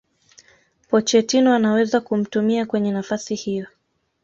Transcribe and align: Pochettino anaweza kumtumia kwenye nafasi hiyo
Pochettino 0.89 1.53
anaweza 1.55 2.01
kumtumia 2.01 2.65
kwenye 2.65 2.91
nafasi 2.91 3.35
hiyo 3.35 3.67